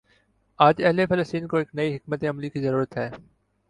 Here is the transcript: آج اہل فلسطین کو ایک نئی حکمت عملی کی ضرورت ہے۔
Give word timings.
آج 0.59 0.81
اہل 0.83 1.05
فلسطین 1.09 1.47
کو 1.47 1.57
ایک 1.57 1.75
نئی 1.75 1.95
حکمت 1.95 2.23
عملی 2.29 2.49
کی 2.49 2.61
ضرورت 2.61 2.97
ہے۔ 2.97 3.09